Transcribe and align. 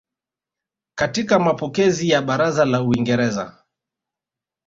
katika 0.97 1.39
mapokezi 1.39 2.09
ya 2.09 2.21
Baraza 2.21 2.65
la 2.65 2.81
Uingereza 2.83 3.63